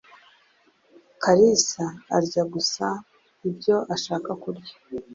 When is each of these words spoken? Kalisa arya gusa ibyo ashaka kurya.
Kalisa 1.23 1.85
arya 2.15 2.43
gusa 2.53 2.87
ibyo 3.49 3.75
ashaka 3.95 4.31
kurya. 4.43 4.73